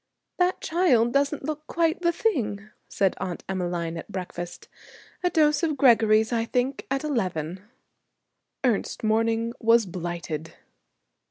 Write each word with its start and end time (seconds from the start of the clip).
'That 0.39 0.59
child 0.61 1.13
doesn't 1.13 1.45
look 1.45 1.67
quite 1.67 2.01
the 2.01 2.11
thing,' 2.11 2.71
said 2.89 3.13
Aunt 3.19 3.43
Emmeline 3.47 3.97
at 3.97 4.11
breakfast. 4.11 4.67
'A 5.23 5.29
dose 5.29 5.61
of 5.61 5.77
Gregory's, 5.77 6.33
I 6.33 6.43
think, 6.43 6.87
at 6.89 7.03
eleven.' 7.03 7.61
Ernest's 8.63 9.03
morning 9.03 9.53
was 9.59 9.85
blighted. 9.85 10.55